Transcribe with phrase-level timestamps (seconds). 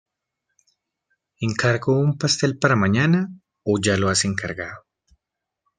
[1.41, 3.29] Encargo un pastel para mañana
[3.61, 4.87] ¿o ya lo has encargado?